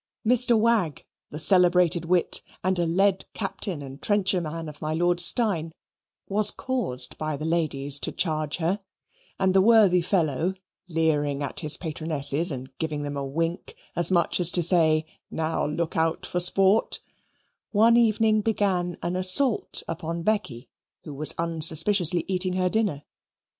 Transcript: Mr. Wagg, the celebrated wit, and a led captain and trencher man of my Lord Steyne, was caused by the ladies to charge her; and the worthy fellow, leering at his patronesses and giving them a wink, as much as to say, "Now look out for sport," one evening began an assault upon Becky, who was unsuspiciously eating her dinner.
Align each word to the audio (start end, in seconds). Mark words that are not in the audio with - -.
Mr. 0.27 0.57
Wagg, 0.57 1.05
the 1.29 1.37
celebrated 1.37 2.05
wit, 2.05 2.41
and 2.63 2.79
a 2.79 2.87
led 2.87 3.23
captain 3.35 3.83
and 3.83 4.01
trencher 4.01 4.41
man 4.41 4.67
of 4.67 4.81
my 4.81 4.95
Lord 4.95 5.19
Steyne, 5.19 5.73
was 6.27 6.49
caused 6.49 7.19
by 7.19 7.37
the 7.37 7.45
ladies 7.45 7.99
to 7.99 8.11
charge 8.11 8.57
her; 8.57 8.79
and 9.39 9.53
the 9.53 9.61
worthy 9.61 10.01
fellow, 10.01 10.55
leering 10.87 11.43
at 11.43 11.59
his 11.59 11.77
patronesses 11.77 12.51
and 12.51 12.71
giving 12.79 13.03
them 13.03 13.15
a 13.15 13.23
wink, 13.23 13.75
as 13.95 14.09
much 14.09 14.39
as 14.39 14.49
to 14.49 14.63
say, 14.63 15.05
"Now 15.29 15.67
look 15.67 15.95
out 15.95 16.25
for 16.25 16.39
sport," 16.39 16.99
one 17.71 17.95
evening 17.95 18.41
began 18.41 18.97
an 19.03 19.15
assault 19.15 19.83
upon 19.87 20.23
Becky, 20.23 20.67
who 21.03 21.13
was 21.13 21.35
unsuspiciously 21.37 22.25
eating 22.27 22.53
her 22.53 22.69
dinner. 22.69 23.03